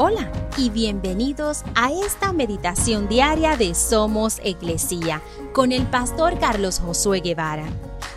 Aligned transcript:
Hola 0.00 0.30
y 0.56 0.70
bienvenidos 0.70 1.64
a 1.74 1.90
esta 1.90 2.32
meditación 2.32 3.08
diaria 3.08 3.56
de 3.56 3.74
Somos 3.74 4.38
Iglesia 4.44 5.20
con 5.52 5.72
el 5.72 5.88
pastor 5.88 6.38
Carlos 6.38 6.78
Josué 6.78 7.18
Guevara. 7.18 7.64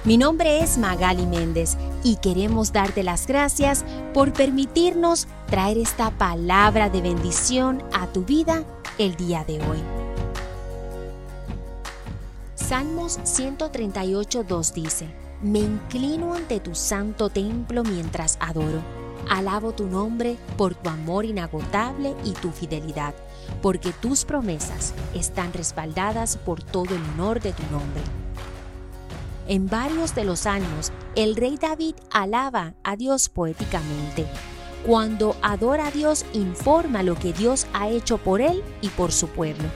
Mi 0.04 0.15
nombre 0.15 0.59
es 0.59 0.78
Magali 0.78 1.25
Méndez 1.25 1.78
y 2.04 2.17
queremos 2.17 2.71
darte 2.71 3.02
las 3.02 3.25
gracias 3.25 3.83
por 4.13 4.31
permitirnos 4.31 5.28
traer 5.47 5.79
esta 5.79 6.12
palabra 6.12 6.92
de 6.92 7.02
bendición 7.02 7.82
a 7.94 8.06
tu 8.06 8.26
vida 8.26 8.63
el 9.00 9.16
día 9.16 9.44
de 9.44 9.56
hoy. 9.56 9.79
Salmos 12.54 13.18
138.2 13.22 14.74
dice, 14.74 15.08
Me 15.42 15.58
inclino 15.58 16.36
ante 16.36 16.59
tu 16.59 16.76
santo 16.76 17.32
templo 17.32 17.82
mientras 17.82 18.38
adoro 18.40 19.01
Alabo 19.30 19.72
tu 19.72 19.88
nombre 19.88 20.38
por 20.57 20.75
tu 20.75 20.89
amor 20.89 21.25
inagotable 21.25 22.16
y 22.23 22.34
tu 22.34 22.52
fidelidad, 22.52 23.13
porque 23.61 23.91
tus 23.91 24.25
promesas 24.25 24.94
están 25.13 25.53
respaldadas 25.53 26.38
por 26.38 26.61
todo 26.61 26.95
el 26.95 27.02
honor 27.13 27.41
de 27.41 27.53
tu 27.53 27.63
nombre. 27.71 28.02
En 29.47 29.67
varios 29.67 30.16
de 30.16 30.23
los 30.23 30.45
años, 30.45 30.91
el 31.16 31.35
rey 31.35 31.57
David 31.57 31.95
alaba 32.11 32.73
a 32.84 32.95
Dios 32.95 33.27
poéticamente. 33.27 34.25
Cuando 34.85 35.35
adora 35.41 35.88
a 35.88 35.91
Dios, 35.91 36.25
informa 36.33 37.03
lo 37.03 37.16
que 37.16 37.33
Dios 37.33 37.67
ha 37.73 37.89
hecho 37.89 38.17
por 38.17 38.41
él 38.41 38.63
y 38.81 38.89
por 38.89 39.11
su 39.11 39.27
pueblo. 39.27 39.67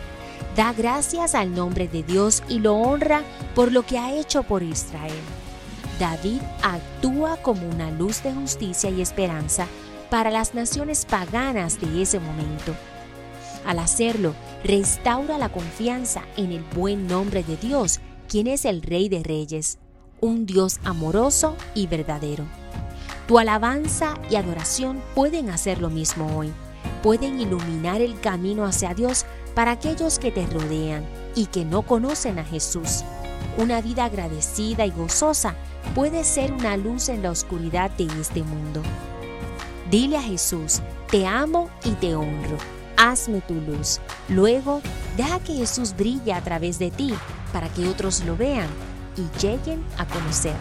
Da 0.56 0.72
gracias 0.72 1.36
al 1.36 1.54
nombre 1.54 1.88
de 1.88 2.04
Dios 2.04 2.42
y 2.48 2.60
lo 2.60 2.76
honra 2.76 3.24
por 3.54 3.72
lo 3.72 3.84
que 3.86 4.00
ha 4.00 4.14
hecho 4.14 4.44
por 4.44 4.64
Israel. 4.64 5.12
David 6.00 6.42
actúa 6.62 7.38
como 7.38 7.68
una 7.68 7.92
luz 7.92 8.24
de 8.24 8.34
justicia 8.34 8.90
y 8.90 9.02
esperanza 9.02 9.68
para 10.10 10.30
las 10.30 10.54
naciones 10.54 11.06
paganas 11.06 11.80
de 11.80 12.02
ese 12.02 12.20
momento. 12.20 12.76
Al 13.66 13.80
hacerlo, 13.80 14.36
restaura 14.64 15.38
la 15.38 15.50
confianza 15.50 16.22
en 16.38 16.52
el 16.52 16.64
buen 16.64 17.08
nombre 17.08 17.44
de 17.44 17.58
Dios, 17.58 18.00
quien 18.30 18.48
es 18.48 18.66
el 18.66 18.82
Rey 18.82 19.10
de 19.10 19.24
Reyes, 19.24 19.80
un 20.22 20.46
Dios 20.46 20.80
amoroso 20.84 21.56
y 21.74 21.88
verdadero. 21.88 22.46
Tu 23.28 23.40
alabanza 23.40 24.14
y 24.30 24.36
adoración 24.36 25.02
pueden 25.16 25.50
hacer 25.50 25.82
lo 25.82 25.90
mismo 25.90 26.38
hoy. 26.38 26.52
Pueden 27.02 27.40
iluminar 27.40 28.02
el 28.02 28.20
camino 28.20 28.66
hacia 28.66 28.94
Dios 28.94 29.26
para 29.56 29.72
aquellos 29.72 30.20
que 30.20 30.32
te 30.32 30.46
rodean 30.46 31.04
y 31.34 31.48
que 31.48 31.66
no 31.66 31.82
conocen 31.82 32.38
a 32.38 32.44
Jesús. 32.44 33.04
Una 33.58 33.82
vida 33.82 34.06
agradecida 34.06 34.86
y 34.86 34.92
gozosa 34.92 35.56
puede 35.94 36.24
ser 36.24 36.52
una 36.52 36.78
luz 36.78 37.10
en 37.10 37.24
la 37.24 37.32
oscuridad 37.32 37.92
de 37.92 38.06
este 38.20 38.44
mundo. 38.44 38.82
Dile 39.90 40.18
a 40.18 40.22
Jesús, 40.22 40.82
te 41.10 41.26
amo 41.26 41.70
y 41.84 41.92
te 41.92 42.16
honro, 42.16 42.58
hazme 42.98 43.42
tu 43.42 43.54
luz. 43.54 44.00
Luego, 44.30 44.82
deja 45.16 45.40
que 45.40 45.54
Jesús 45.54 45.96
brille 45.96 46.34
a 46.34 46.42
través 46.42 46.80
de 46.80 46.92
ti 46.92 47.14
para 47.54 47.70
que 47.70 47.88
otros 47.88 48.24
lo 48.26 48.36
vean 48.36 48.68
y 49.16 49.40
lleguen 49.40 49.84
a 49.98 50.06
conocerlo. 50.06 50.60